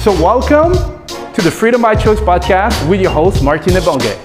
[0.00, 0.72] So welcome
[1.34, 4.16] to the Freedom by Choice podcast with your host, Martin Ebonge.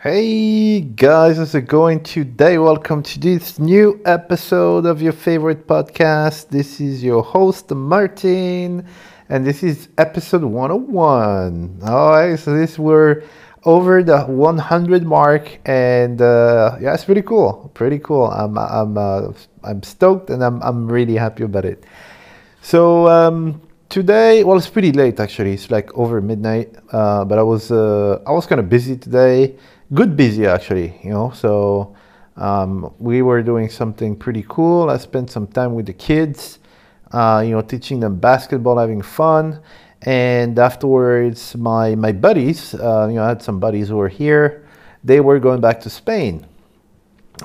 [0.00, 2.56] Hey guys, how's it going today?
[2.58, 6.50] Welcome to this new episode of your favorite podcast.
[6.50, 8.86] This is your host, Martin,
[9.28, 11.80] and this is episode 101.
[11.82, 13.24] All right, so this we're
[13.64, 17.70] over the 100 mark, and uh, yeah, it's pretty cool.
[17.74, 18.26] Pretty cool.
[18.26, 21.84] I'm I'm uh, I'm stoked, and I'm I'm really happy about it.
[22.62, 25.54] So um, today, well, it's pretty late actually.
[25.54, 29.56] It's like over midnight, uh, but I was uh, I was kind of busy today
[29.92, 31.30] good busy actually, you know.
[31.30, 31.94] So
[32.36, 34.90] um, we were doing something pretty cool.
[34.90, 36.58] I spent some time with the kids,
[37.12, 39.60] uh, you know, teaching them basketball, having fun.
[40.04, 44.66] And afterwards, my my buddies, uh, you know, I had some buddies who were here.
[45.02, 46.46] They were going back to Spain.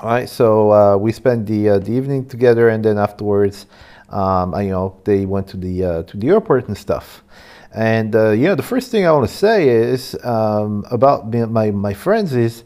[0.00, 3.66] All right, so uh, we spent the uh, the evening together, and then afterwards,
[4.10, 7.24] um, I, you know, they went to the uh, to the airport and stuff.
[7.72, 11.94] And uh, yeah, the first thing I want to say is um, about my my
[11.94, 12.64] friends is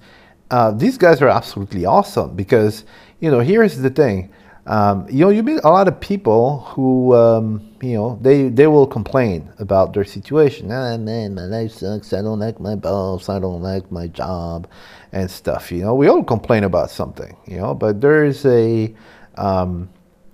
[0.51, 2.85] uh, these guys are absolutely awesome because
[3.21, 4.33] you know here's the thing.
[4.67, 8.67] Um, you know, you meet a lot of people who, um, you know, they, they
[8.67, 10.73] will complain about their situation.
[10.73, 12.13] Ah, man, my life sucks.
[12.13, 13.29] I don't like my boss.
[13.29, 14.69] I don't like my job
[15.13, 15.71] and stuff.
[15.71, 18.95] You know, we all complain about something, you know, but there is a,
[19.37, 19.89] um,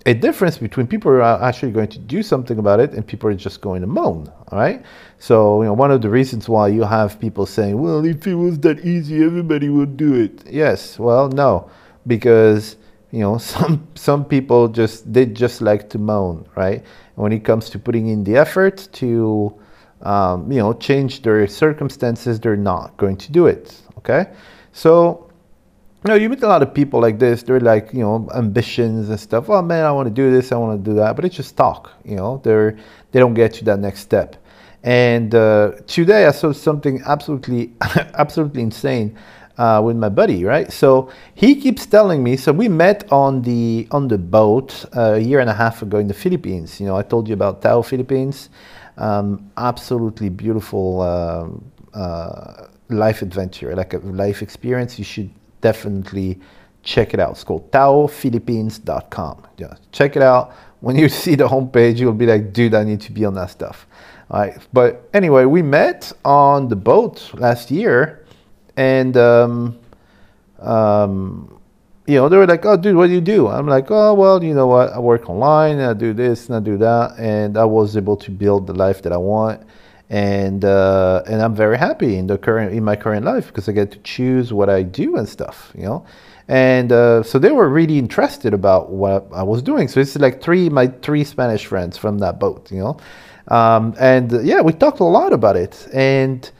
[0.06, 3.28] a difference between people who are actually going to do something about it and people
[3.28, 4.32] are just going to moan.
[4.49, 4.82] All right.
[5.19, 8.34] So you know, one of the reasons why you have people saying, "Well, if it
[8.34, 10.99] was that easy, everybody would do it." Yes.
[10.99, 11.71] Well, no,
[12.06, 12.77] because
[13.11, 16.82] you know some some people just they just like to moan, right?
[17.20, 19.54] When it comes to putting in the effort to
[20.03, 23.81] um, you know change their circumstances, they're not going to do it.
[23.98, 24.32] Okay.
[24.72, 25.31] So
[26.04, 27.42] you know, you meet a lot of people like this.
[27.42, 29.50] They're like, you know, ambitions and stuff.
[29.50, 31.56] Oh man, I want to do this, I want to do that, but it's just
[31.56, 31.92] talk.
[32.04, 32.78] You know, they're
[33.12, 34.37] they don't get to that next step.
[34.82, 37.72] And uh, today I saw something absolutely,
[38.14, 39.14] absolutely insane
[39.60, 40.44] uh, with my buddy.
[40.44, 42.37] Right, so he keeps telling me.
[42.37, 45.98] So we met on the on the boat uh, a year and a half ago
[45.98, 46.81] in the Philippines.
[46.81, 48.49] You know, I told you about Tao, Philippines.
[48.97, 54.99] Um, absolutely beautiful um, uh, life adventure, like a life experience.
[54.99, 56.38] You should definitely
[56.82, 57.32] check it out.
[57.32, 59.47] It's called TaoPhilippines.com.
[59.59, 60.53] Yeah, check it out.
[60.81, 63.50] When you see the homepage, you'll be like, dude, I need to be on that
[63.50, 63.87] stuff.
[64.31, 64.56] All right.
[64.72, 68.19] But anyway, we met on the boat last year,
[68.80, 69.78] and um,
[70.60, 71.60] um,
[72.06, 74.42] you know, they were like, "Oh, dude, what do you do?" I'm like, "Oh, well,
[74.42, 74.92] you know what?
[74.92, 75.80] I work online.
[75.80, 79.02] I do this and I do that, and I was able to build the life
[79.02, 79.60] that I want."
[80.10, 83.72] and uh, and I'm very happy in the current in my current life because I
[83.72, 86.04] get to choose what I do and stuff, you know.
[86.48, 89.86] And uh, so they were really interested about what I was doing.
[89.86, 92.96] So it's like three my three Spanish friends from that boat, you know.
[93.56, 95.88] Um, and uh, yeah, we talked a lot about it.
[95.94, 96.50] And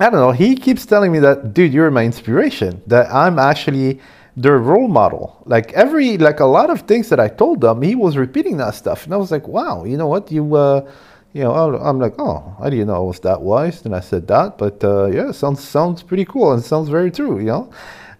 [0.00, 0.32] I don't know.
[0.32, 2.82] He keeps telling me that, dude, you're my inspiration.
[2.86, 4.00] That I'm actually
[4.36, 5.40] their role model.
[5.46, 8.74] Like every like a lot of things that I told them, he was repeating that
[8.74, 10.54] stuff, and I was like, wow, you know what, you.
[10.54, 10.90] Uh,
[11.34, 13.84] you know, I'm like, oh, I didn't know I was that wise.
[13.84, 17.38] And I said that, but uh, yeah, sounds sounds pretty cool and sounds very true,
[17.40, 17.70] you know.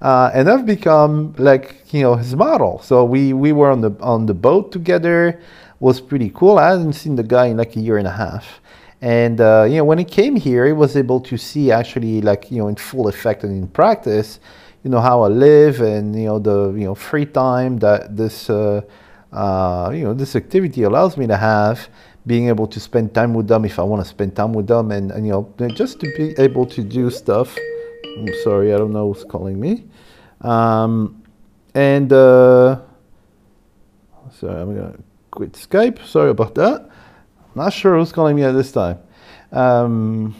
[0.03, 2.81] Uh, and I've become like you know his model.
[2.83, 5.41] So we we were on the on the boat together,
[5.79, 6.59] was pretty cool.
[6.59, 8.61] I hadn't seen the guy in like a year and a half,
[9.05, 12.51] and uh, you know when he came here, he was able to see actually like
[12.51, 14.41] you know in full effect and in practice,
[14.83, 18.49] you know how I live and you know the you know free time that this
[18.49, 18.81] uh,
[19.31, 21.91] uh, you know this activity allows me to have
[22.27, 24.91] being able to spend time with them if I want to spend time with them
[24.91, 27.55] and, and you know just to be able to do stuff
[28.17, 29.85] I'm sorry I don't know who's calling me
[30.41, 31.23] um,
[31.75, 32.81] and uh,
[34.41, 34.97] So I'm gonna
[35.31, 36.05] quit Skype.
[36.07, 36.89] Sorry about that.
[37.55, 38.99] Not sure who's calling me at this time.
[39.53, 40.35] Um,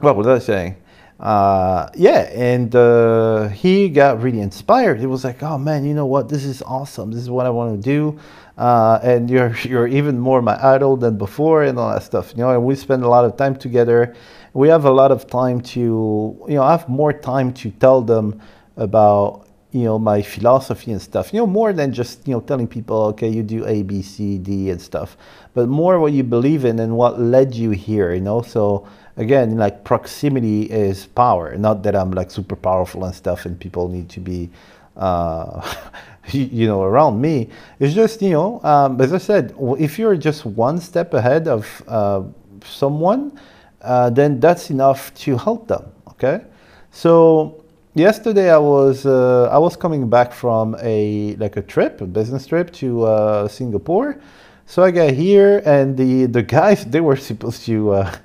[0.00, 0.76] what was I saying?
[1.18, 5.00] Uh, yeah, and uh, he got really inspired.
[5.00, 6.28] He was like, "Oh man, you know what?
[6.28, 7.10] This is awesome.
[7.10, 8.20] This is what I want to do."
[8.56, 12.32] Uh, and you're you're even more my idol than before, and all that stuff.
[12.36, 14.14] You know, and we spend a lot of time together.
[14.52, 18.00] We have a lot of time to, you know, I have more time to tell
[18.00, 18.40] them
[18.76, 22.66] about you know my philosophy and stuff you know more than just you know telling
[22.66, 25.16] people okay you do a b c d and stuff
[25.54, 28.40] but more what you believe in and what led you here you know?
[28.40, 33.58] So again like proximity is power not that i'm like super powerful and stuff and
[33.58, 34.48] people need to be
[34.96, 35.60] uh,
[36.30, 37.48] you know around me.
[37.78, 41.82] It's just you know um, as i said if you're just one step ahead of
[41.86, 42.22] uh,
[42.64, 43.38] someone
[43.82, 46.44] uh, then that's enough to help them okay?
[46.90, 47.64] So
[47.98, 52.46] yesterday I was uh, I was coming back from a like a trip, a business
[52.46, 54.20] trip to uh, Singapore.
[54.66, 58.16] So I got here, and the the guys they were supposed to uh,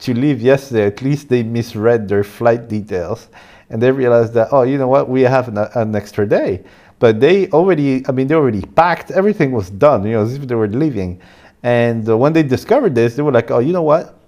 [0.00, 0.86] to leave yesterday.
[0.86, 3.28] At least they misread their flight details,
[3.70, 6.62] and they realized that oh, you know what, we have an, an extra day.
[6.98, 9.10] But they already, I mean, they already packed.
[9.10, 10.06] Everything was done.
[10.06, 11.20] You know, as if they were leaving.
[11.64, 14.21] And uh, when they discovered this, they were like, oh, you know what?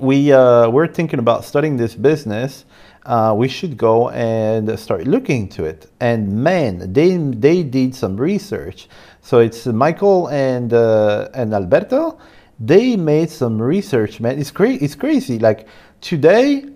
[0.00, 2.64] We uh, we're thinking about starting this business
[3.08, 5.90] uh, we should go and start looking into it.
[5.98, 8.88] And man, they they did some research.
[9.22, 12.18] So it's Michael and uh, and Alberto.
[12.60, 14.38] They made some research, man.
[14.38, 14.84] It's crazy.
[14.84, 15.38] It's crazy.
[15.38, 15.66] Like
[16.02, 16.66] today,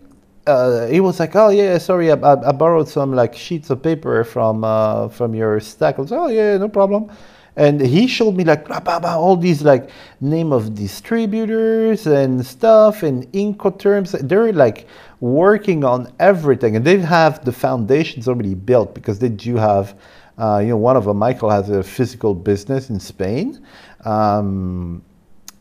[0.46, 3.82] uh, it was like, oh yeah, sorry, I, I, I, borrowed some like sheets of
[3.82, 5.98] paper from uh, from your stack.
[5.98, 7.10] I was, oh yeah, no problem
[7.56, 9.90] and he showed me like blah, blah, blah, all these like
[10.20, 14.86] name of distributors and stuff and incoterms they're like
[15.20, 19.98] working on everything and they have the foundations already built because they do have
[20.38, 23.64] uh, you know one of them michael has a physical business in spain
[24.04, 25.02] um,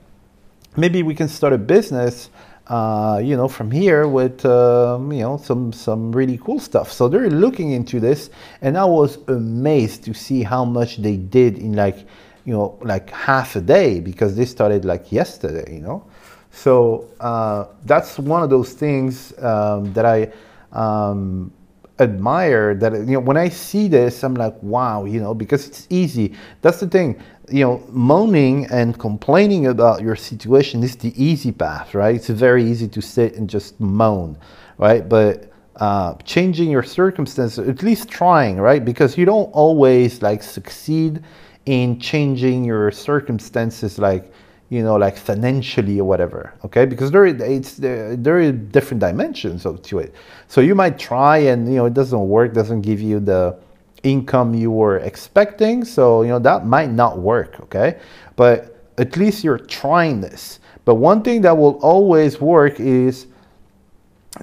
[0.75, 2.31] Maybe we can start a business
[2.69, 6.91] uh, you know, from here with, um, you know, some, some really cool stuff.
[6.91, 8.31] So they're looking into this
[8.63, 11.99] and I was amazed to see how much they did in like,
[12.45, 16.05] you know, like half a day because they started like yesterday, you know.
[16.51, 20.33] So uh, that's one of those things um, that I
[20.73, 21.53] um,
[22.01, 25.87] admire that, you know, when I see this, I'm like, wow, you know, because it's
[25.91, 26.35] easy.
[26.63, 31.95] That's the thing you know, moaning and complaining about your situation is the easy path,
[31.95, 32.15] right?
[32.15, 34.39] It's very easy to sit and just moan,
[34.79, 35.07] right?
[35.07, 38.85] But uh, changing your circumstances, at least trying, right?
[38.85, 41.23] Because you don't always like succeed
[41.67, 44.33] in changing your circumstances, like
[44.71, 46.55] you know, like financially or whatever.
[46.65, 50.15] Okay, because there it's there, there are different dimensions of, to it.
[50.49, 53.57] So you might try and you know it doesn't work, doesn't give you the
[54.05, 55.85] income you were expecting.
[55.85, 57.99] So, you know, that might not work, okay?
[58.37, 60.61] But at least you're trying this.
[60.85, 63.27] But one thing that will always work is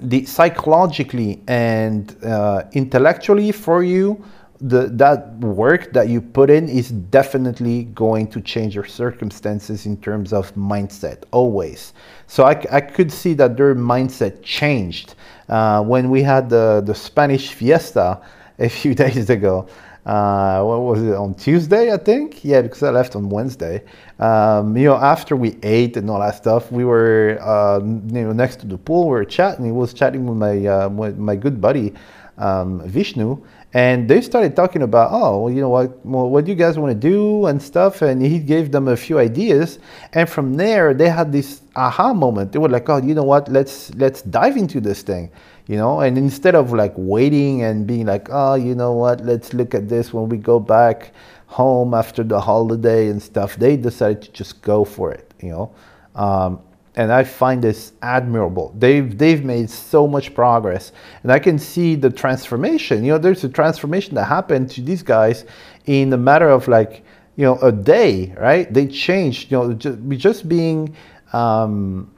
[0.01, 4.23] the psychologically and uh, intellectually for you
[4.61, 9.97] the, that work that you put in is definitely going to change your circumstances in
[9.97, 11.93] terms of mindset always
[12.27, 15.15] so i, I could see that their mindset changed
[15.49, 18.21] uh, when we had the, the spanish fiesta
[18.61, 19.67] a few days ago.
[20.05, 21.93] Uh, what was it on Tuesday?
[21.93, 22.43] I think.
[22.43, 23.83] Yeah, because I left on Wednesday.
[24.19, 28.31] Um, you know, after we ate and all that stuff, we were uh, you know
[28.33, 29.05] next to the pool.
[29.05, 29.65] We were chatting.
[29.65, 31.93] He was chatting with my uh, with my good buddy
[32.37, 33.37] um, Vishnu,
[33.73, 36.77] and they started talking about oh well, you know what well, what do you guys
[36.77, 39.79] want to do and stuff and he gave them a few ideas
[40.13, 43.47] and from there they had this aha moment they were like oh you know what
[43.47, 45.31] let's let's dive into this thing
[45.67, 49.53] you know and instead of like waiting and being like oh you know what let's
[49.53, 51.13] look at this when we go back
[51.47, 55.71] home after the holiday and stuff they decided to just go for it you know
[56.15, 56.59] um,
[56.95, 58.73] and I find this admirable.
[58.77, 60.91] They've they've made so much progress,
[61.23, 63.03] and I can see the transformation.
[63.03, 65.45] You know, there's a transformation that happened to these guys
[65.85, 67.03] in a matter of like
[67.37, 68.71] you know a day, right?
[68.73, 69.51] They changed.
[69.51, 70.95] You know, just, just being
[71.31, 72.11] um,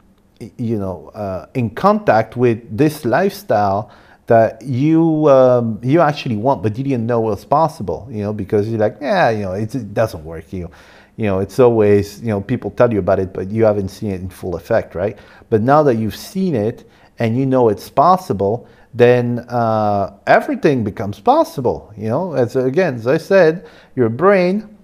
[0.58, 3.92] you know, uh, in contact with this lifestyle
[4.28, 8.70] that you um, you actually want, but you didn't know was possible, you know, because
[8.70, 10.72] you're like, yeah, you know, it doesn't work, you know.
[11.16, 14.10] You know, it's always, you know, people tell you about it, but you haven't seen
[14.12, 15.16] it in full effect, right?
[15.52, 21.20] But now that you've seen it and you know it's possible, then uh, everything becomes
[21.20, 21.94] possible.
[21.98, 24.76] You know, as again, as I said, your brain,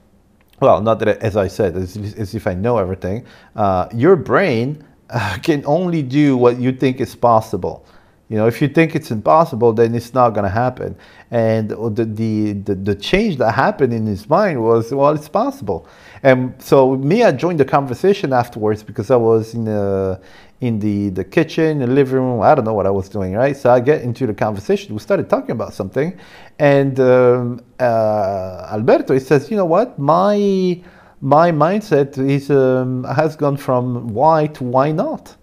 [0.62, 3.26] well, not that as I said, as, as if I know everything,
[3.56, 7.86] uh, your brain uh, can only do what you think is possible.
[8.30, 10.96] You know, if you think it's impossible, then it's not going to happen.
[11.32, 15.88] And the, the, the, the, change that happened in his mind was, well, it's possible.
[16.22, 20.22] And so me, I joined the conversation afterwards because I was in the,
[20.62, 22.42] in the, the kitchen, the living room.
[22.42, 23.58] I don't know what I was doing, right?
[23.58, 24.94] So I get into the conversation.
[24.94, 26.16] We started talking about something.
[26.60, 29.98] And um, uh, Alberto, he says, you know what?
[29.98, 30.84] My,
[31.22, 35.36] my mindset is, um, has gone from why to why not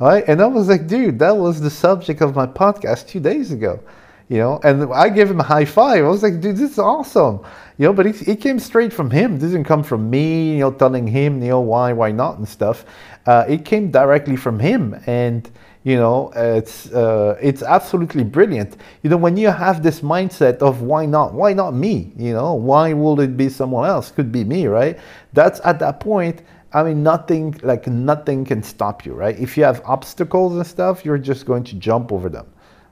[0.00, 0.24] right?
[0.28, 3.80] And I was like, dude, that was the subject of my podcast two days ago,
[4.28, 4.60] you know.
[4.62, 6.04] And I gave him a high five.
[6.04, 7.40] I was like, dude, this is awesome,
[7.78, 7.92] you know.
[7.92, 9.36] But it, it came straight from him.
[9.36, 12.48] It didn't come from me, you know, telling him, you know, why, why not, and
[12.48, 12.84] stuff.
[13.26, 15.50] Uh, it came directly from him, and
[15.84, 18.76] you know, it's uh, it's absolutely brilliant.
[19.02, 22.12] You know, when you have this mindset of why not, why not me?
[22.16, 24.10] You know, why will it be someone else?
[24.10, 24.98] Could be me, right?
[25.32, 26.42] That's at that point
[26.72, 29.38] I mean, nothing like nothing can stop you, right?
[29.38, 32.46] If you have obstacles and stuff, you're just going to jump over them.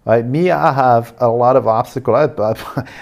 [0.06, 0.24] Right?
[0.24, 2.30] Me, I have a lot of obstacles.
[2.36, 2.58] but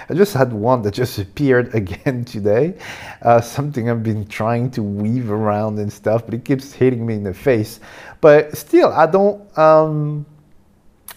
[0.09, 2.77] I just had one that just appeared again today.
[3.21, 7.13] Uh, something I've been trying to weave around and stuff, but it keeps hitting me
[7.13, 7.79] in the face.
[8.21, 10.25] But still, I don't, um,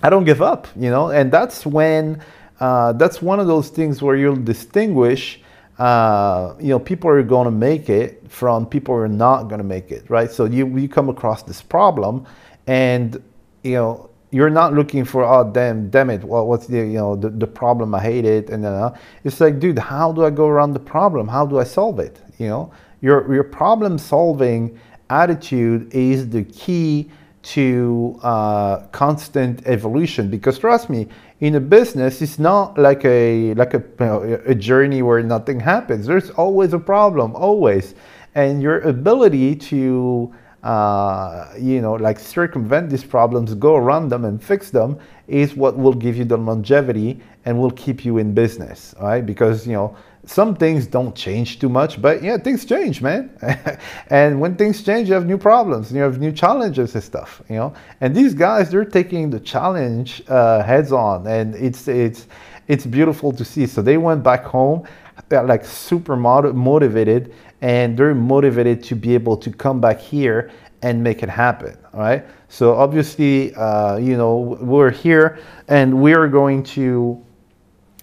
[0.03, 1.11] I don't give up, you know.
[1.11, 2.23] And that's when,
[2.61, 5.41] uh, that's one of those things where you'll distinguish
[5.79, 9.59] uh, you know, people are going to make it from people who are not going
[9.59, 10.31] to make it, right?
[10.31, 12.27] So you you come across this problem,
[12.67, 13.23] and
[13.63, 17.17] you know you're not looking for oh damn damn it well, what's the you know
[17.17, 17.95] the, the problem?
[17.95, 18.93] I hate it and uh,
[19.25, 21.29] it's like dude how do I go around the problem?
[21.29, 22.21] How do I solve it?
[22.39, 22.73] You know?
[23.01, 24.79] Your your problem solving
[25.11, 31.09] attitude is the key to uh, constant evolution because trust me
[31.41, 35.61] in a business it's not like a like a, you know, a journey where nothing
[35.61, 36.07] happens.
[36.07, 37.95] There's always a problem always.
[38.35, 40.33] And your ability to
[40.69, 45.77] uh, you know like circumvent these problems go around them and fix them is what
[45.77, 49.97] will give you the longevity and will keep you in business right because you know
[50.29, 53.31] some things don't change too much, but yeah, things change, man.
[54.11, 57.57] and when things change, you have new problems, you have new challenges and stuff, you
[57.57, 57.73] know.
[58.03, 62.27] And these guys, they're taking the challenge uh, heads on, and it's it's
[62.67, 63.67] it's beautiful to see.
[63.67, 64.87] So they went back home,
[65.31, 70.51] like super motivated, and they're motivated to be able to come back here
[70.83, 71.77] and make it happen.
[71.93, 72.25] All right.
[72.49, 77.25] So obviously, uh, you know, we're here, and we're going to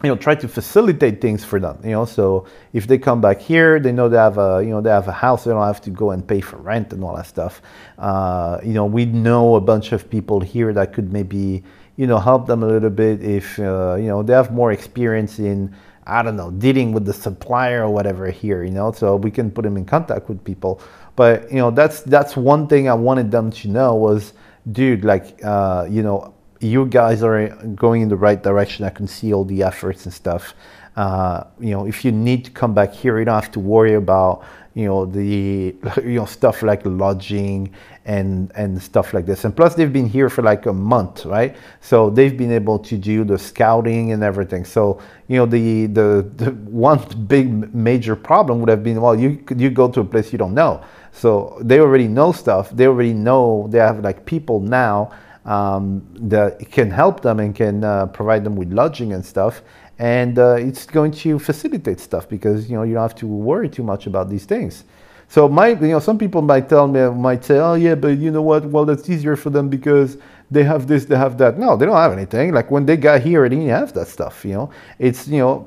[0.03, 3.39] you know try to facilitate things for them you know so if they come back
[3.39, 5.79] here they know they have a you know they have a house they don't have
[5.81, 7.61] to go and pay for rent and all that stuff
[7.97, 11.63] uh, you know we know a bunch of people here that could maybe
[11.95, 15.39] you know help them a little bit if uh, you know they have more experience
[15.39, 15.73] in
[16.07, 19.49] i don't know dealing with the supplier or whatever here you know so we can
[19.51, 20.81] put them in contact with people
[21.15, 24.33] but you know that's that's one thing i wanted them to know was
[24.71, 26.33] dude like uh, you know
[26.65, 28.85] you guys are going in the right direction.
[28.85, 30.53] I can see all the efforts and stuff.
[30.95, 33.95] Uh, you know, if you need to come back here, you don't have to worry
[33.95, 37.73] about you know the you know stuff like lodging
[38.05, 39.43] and and stuff like this.
[39.45, 41.55] And plus, they've been here for like a month, right?
[41.81, 44.63] So they've been able to do the scouting and everything.
[44.63, 49.43] So you know, the the, the one big major problem would have been well, you
[49.55, 50.83] you go to a place you don't know.
[51.11, 52.69] So they already know stuff.
[52.71, 55.11] They already know they have like people now
[55.45, 59.61] um, that can help them and can uh, provide them with lodging and stuff.
[59.97, 63.69] And uh, it's going to facilitate stuff because you know you don't have to worry
[63.69, 64.83] too much about these things.
[65.27, 68.31] So my, you know, some people might tell me, might say, oh yeah, but you
[68.31, 68.65] know what?
[68.65, 70.17] Well, that's easier for them because
[70.51, 71.57] they have this, they have that.
[71.57, 72.53] No, they don't have anything.
[72.53, 74.45] Like when they got here, they didn't have that stuff.
[74.45, 75.59] You know, it's you know,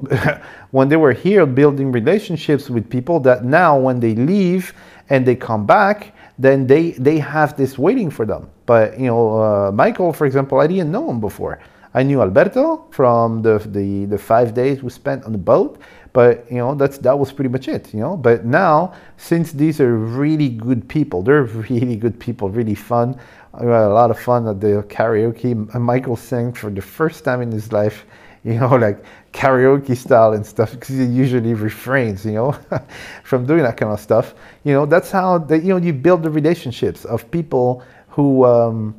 [0.70, 4.72] when they were here building relationships with people that now when they leave
[5.10, 8.48] and they come back, then they they have this waiting for them.
[8.66, 11.58] But you know, uh, Michael, for example, I didn't know him before.
[11.94, 15.78] I knew Alberto from the, the the five days we spent on the boat,
[16.12, 17.92] but you know that's that was pretty much it.
[17.94, 22.74] You know, but now since these are really good people, they're really good people, really
[22.74, 23.18] fun.
[23.54, 25.74] I had a lot of fun at the karaoke.
[25.74, 28.04] Michael sang for the first time in his life
[28.44, 32.52] you know, like karaoke style and stuff because he usually refrains, you know,
[33.24, 34.34] from doing that kind of stuff.
[34.64, 38.94] You know, that's how they, you know you build the relationships of people who um,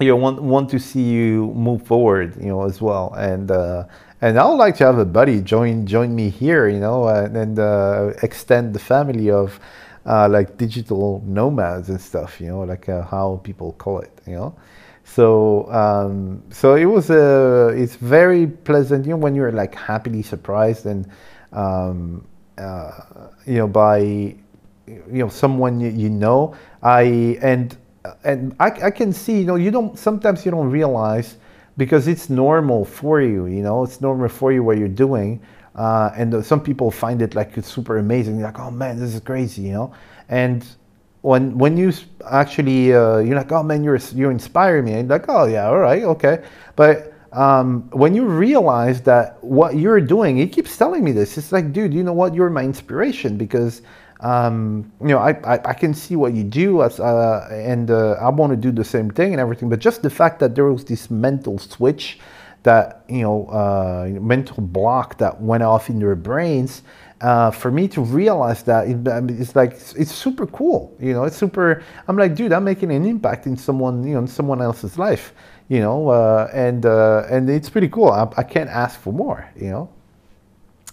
[0.00, 3.14] you know, want want to see you move forward, you know, as well.
[3.14, 3.84] And uh,
[4.20, 7.36] and I would like to have a buddy join join me here, you know, and,
[7.36, 9.58] and uh, extend the family of
[10.06, 14.34] uh, like digital nomads and stuff, you know, like uh, how people call it, you
[14.34, 14.54] know.
[15.04, 20.22] So um, so it was a it's very pleasant, you know, when you're like happily
[20.22, 21.08] surprised and
[21.52, 22.26] um,
[22.56, 22.92] uh,
[23.46, 24.36] you know by you
[24.96, 26.54] know someone you, you know.
[26.82, 27.76] I and
[28.24, 31.36] and I, I can see, you know, you don't sometimes you don't realize
[31.76, 35.40] because it's normal for you, you know, it's normal for you what you're doing.
[35.74, 38.40] Uh, and some people find it like it's super amazing.
[38.40, 39.94] Like, oh man, this is crazy, you know.
[40.28, 40.66] And
[41.22, 41.92] when when you
[42.30, 44.94] actually uh, you're like, oh man, you're you inspire me.
[44.94, 46.44] And like, oh yeah, all right, okay.
[46.74, 51.36] But um, when you realize that what you're doing, he keeps telling me this.
[51.38, 52.34] It's like, dude, you know what?
[52.34, 53.82] You're my inspiration because
[54.20, 58.14] um, you know, I, I, I, can see what you do as, uh, and uh,
[58.14, 59.68] I want to do the same thing and everything.
[59.68, 62.18] But just the fact that there was this mental switch,
[62.64, 66.82] that you know, uh, mental block that went off in their brains,
[67.20, 70.96] uh, for me to realize that it, it's like it's super cool.
[70.98, 71.84] You know, it's super.
[72.08, 75.32] I'm like, dude, I'm making an impact in someone, you know, in someone else's life.
[75.68, 78.08] You know, uh, and uh, and it's pretty cool.
[78.08, 79.48] I, I can't ask for more.
[79.54, 79.90] You know,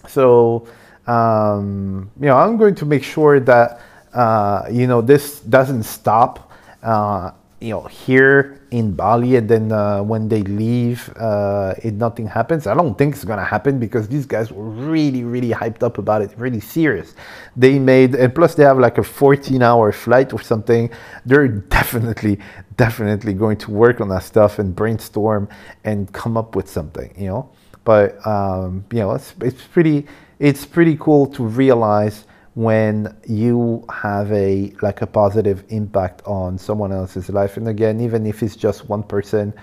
[0.07, 0.67] so
[1.07, 3.81] um, you know, I'm going to make sure that
[4.13, 6.51] uh, you know this doesn't stop.
[6.81, 7.31] Uh,
[7.61, 12.67] you know, here in Bali, and then uh, when they leave, uh, it nothing happens.
[12.67, 16.21] I don't think it's gonna happen because these guys were really, really hyped up about
[16.21, 17.15] it, really serious.
[17.55, 20.91] They made, and plus they have like a 14-hour flight or something.
[21.25, 22.39] They're definitely,
[22.75, 25.47] definitely going to work on that stuff and brainstorm
[25.85, 27.13] and come up with something.
[27.17, 27.49] You know,
[27.83, 30.05] but um, you know, it's it's pretty
[30.39, 32.25] it's pretty cool to realize
[32.55, 37.57] when you have a like a positive impact on someone else's life.
[37.57, 39.53] And again even if it's just one person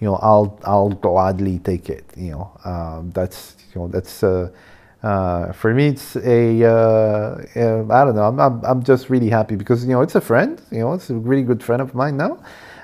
[0.00, 4.50] you know i'll i'll gladly take it you know um, that's you know that's uh,
[5.02, 9.56] uh, for me it's a uh, I don't know I'm, I'm, I'm just really happy
[9.56, 12.16] because you know it's a friend you know it's a really good friend of mine
[12.16, 12.42] now.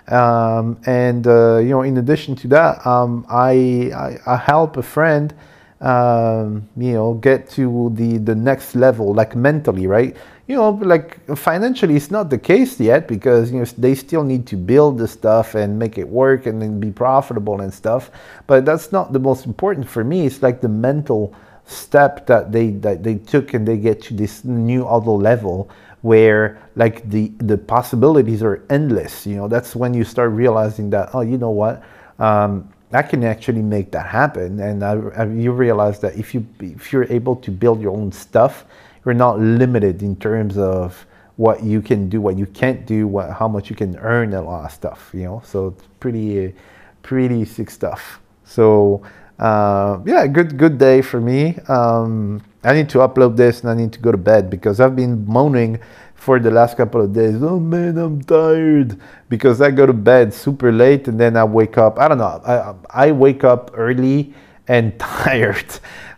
[0.08, 4.82] Um, and uh, you know in addition to that um, I, I, I help a
[4.82, 5.34] friend
[5.80, 10.16] um, you know, get to the, the next level, like mentally, right?
[10.46, 14.46] You know, like financially, it's not the case yet because, you know, they still need
[14.46, 18.10] to build the stuff and make it work and then be profitable and stuff.
[18.46, 20.24] But that's not the most important for me.
[20.24, 21.34] It's like the mental
[21.66, 25.68] step that they, that they took and they get to this new other level
[26.02, 29.26] where like the, the possibilities are endless.
[29.26, 31.82] You know, that's when you start realizing that, oh, you know what?
[32.20, 34.60] Um, I can actually make that happen.
[34.60, 38.12] And I, I, you realize that if you if you're able to build your own
[38.12, 38.64] stuff,
[39.04, 43.30] you're not limited in terms of what you can do, what you can't do, what
[43.30, 45.10] how much you can earn, a lot of stuff.
[45.12, 46.54] You know, so it's pretty
[47.02, 48.20] pretty sick stuff.
[48.44, 49.02] So
[49.38, 51.58] uh, yeah, good good day for me.
[51.68, 54.96] Um, I need to upload this and I need to go to bed because I've
[54.96, 55.78] been moaning
[56.26, 57.40] for the last couple of days.
[57.40, 61.78] Oh man, I'm tired because I go to bed super late and then I wake
[61.78, 62.00] up.
[62.00, 62.42] I don't know.
[62.44, 64.34] I, I wake up early
[64.66, 65.70] and tired.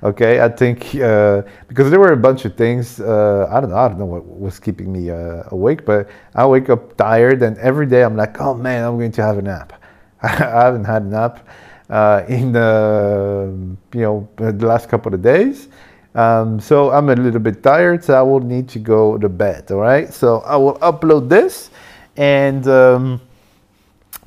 [0.03, 3.01] Okay, I think uh, because there were a bunch of things.
[3.01, 3.77] Uh, I don't know.
[3.77, 7.59] I don't know what was keeping me uh, awake, but I wake up tired, and
[7.59, 9.75] every day I'm like, oh man, I'm going to have a nap.
[10.23, 10.31] I
[10.67, 11.47] haven't had a nap
[11.91, 15.69] uh, in the you know the last couple of days
[16.15, 19.71] um, so I'm a little bit tired, so I will need to go to bed.
[19.71, 20.13] All right.
[20.13, 21.71] So I will upload this,
[22.17, 23.21] and um,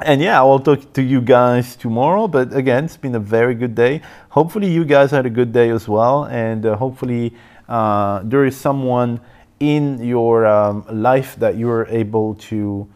[0.03, 2.27] and yeah, I will talk to you guys tomorrow.
[2.27, 4.01] But again, it's been a very good day.
[4.29, 7.33] Hopefully, you guys had a good day as well, and uh, hopefully,
[7.67, 9.19] uh, there is someone
[9.59, 12.87] in your um, life that you are able to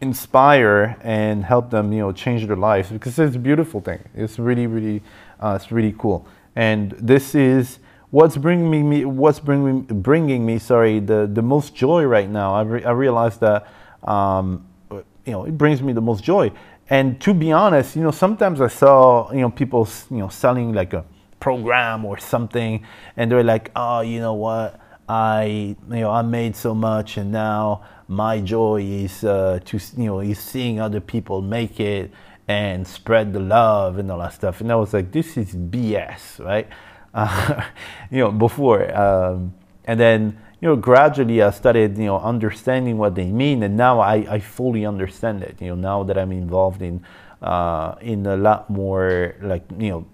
[0.00, 4.00] inspire and help them, you know, change their lives because it's a beautiful thing.
[4.14, 5.02] It's really, really,
[5.38, 6.26] uh, it's really cool.
[6.60, 7.78] And this is
[8.10, 12.48] what's bringing me, what's bringing bringing me, sorry, the the most joy right now.
[12.54, 13.66] I, re, I realize that,
[14.04, 16.52] um, you know, it brings me the most joy.
[16.90, 20.74] And to be honest, you know, sometimes I saw, you know, people, you know, selling
[20.74, 21.02] like a
[21.38, 22.84] program or something,
[23.16, 27.32] and they're like, oh, you know what, I, you know, I made so much, and
[27.32, 32.10] now my joy is uh, to, you know, is seeing other people make it
[32.50, 34.60] and spread the love and all that stuff.
[34.60, 36.68] And I was like, this is BS, right?
[37.14, 37.62] Uh,
[38.10, 38.82] you know, before.
[38.96, 43.62] Um, and then, you know, gradually I started, you know, understanding what they mean.
[43.62, 47.04] And now I, I fully understand it, you know, now that I'm involved in,
[47.40, 50.06] uh, in a lot more like, you know,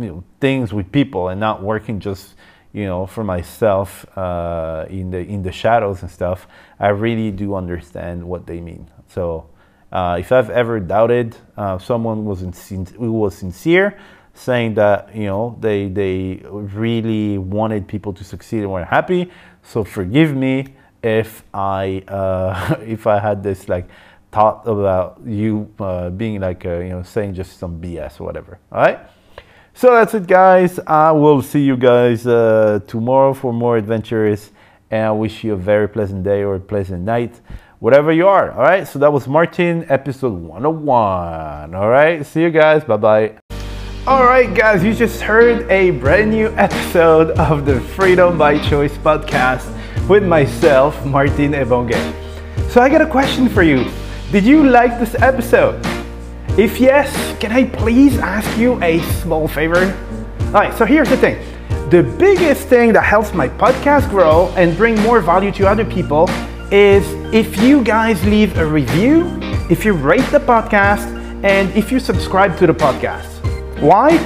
[0.00, 2.34] you know, things with people and not working just,
[2.72, 7.54] you know, for myself uh, in the in the shadows and stuff, I really do
[7.54, 8.90] understand what they mean.
[9.08, 9.48] So
[9.90, 13.98] uh, if I've ever doubted uh, someone was who was sincere,
[14.34, 19.30] saying that you know they they really wanted people to succeed and were happy,
[19.62, 23.88] so forgive me if I uh, if I had this like
[24.30, 28.58] thought about you uh, being like uh, you know saying just some BS or whatever.
[28.72, 29.00] All right.
[29.74, 30.80] So that's it, guys.
[30.88, 34.50] I will see you guys uh, tomorrow for more adventures,
[34.90, 37.40] and I wish you a very pleasant day or a pleasant night,
[37.80, 38.50] whatever you are.
[38.52, 38.86] All right.
[38.86, 41.74] So that was Martin, episode 101.
[41.74, 42.24] All right.
[42.24, 42.84] See you guys.
[42.84, 43.38] Bye bye.
[44.06, 44.82] All right, guys.
[44.82, 49.66] You just heard a brand new episode of the Freedom by Choice podcast
[50.08, 51.98] with myself, Martin Ebonge.
[52.70, 53.90] So I got a question for you.
[54.32, 55.84] Did you like this episode?
[56.58, 59.94] If yes, can I please ask you a small favor?
[60.46, 61.38] Alright, so here's the thing.
[61.90, 66.28] The biggest thing that helps my podcast grow and bring more value to other people
[66.72, 69.26] is if you guys leave a review,
[69.70, 71.06] if you rate the podcast,
[71.44, 73.28] and if you subscribe to the podcast.
[73.80, 74.16] Why?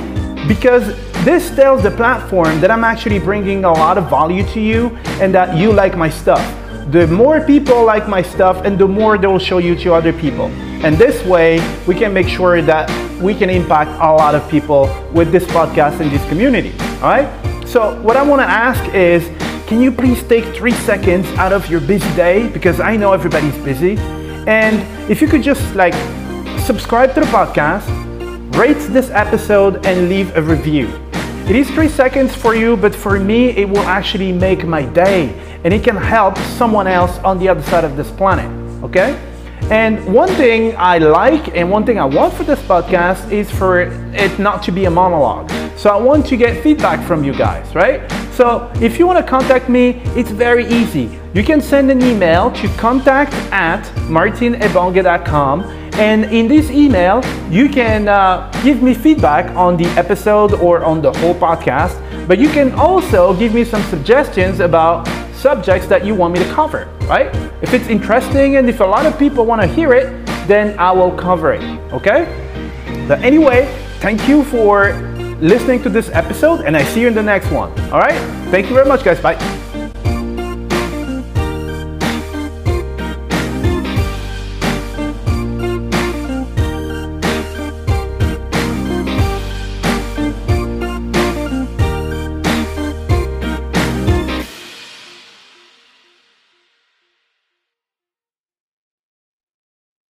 [0.48, 4.96] Because this tells the platform that I'm actually bringing a lot of value to you
[5.20, 6.42] and that you like my stuff.
[6.90, 10.12] The more people like my stuff and the more they will show you to other
[10.12, 10.46] people.
[10.84, 14.88] And this way, we can make sure that we can impact a lot of people
[15.12, 16.72] with this podcast and this community.
[16.96, 17.28] All right?
[17.68, 19.28] So, what I want to ask is
[19.72, 22.46] can you please take three seconds out of your busy day?
[22.46, 23.96] Because I know everybody's busy.
[24.46, 24.76] And
[25.10, 25.94] if you could just like
[26.60, 27.88] subscribe to the podcast,
[28.54, 30.88] rate this episode, and leave a review.
[31.48, 35.32] It is three seconds for you, but for me, it will actually make my day
[35.64, 38.50] and it can help someone else on the other side of this planet.
[38.84, 39.18] Okay?
[39.70, 43.80] And one thing I like and one thing I want for this podcast is for
[43.80, 45.50] it not to be a monologue.
[45.76, 48.10] So I want to get feedback from you guys, right?
[48.32, 51.18] So if you want to contact me, it's very easy.
[51.34, 58.08] You can send an email to contact at martinebonge.com and in this email, you can
[58.08, 62.72] uh, give me feedback on the episode or on the whole podcast, but you can
[62.72, 65.06] also give me some suggestions about
[65.42, 67.26] subjects that you want me to cover, right?
[67.62, 70.92] If it's interesting and if a lot of people want to hear it, then I
[70.92, 72.24] will cover it, okay?
[73.08, 73.66] But anyway,
[73.98, 74.94] thank you for
[75.40, 78.18] listening to this episode and I see you in the next one, all right?
[78.50, 79.20] Thank you very much, guys.
[79.20, 79.61] Bye.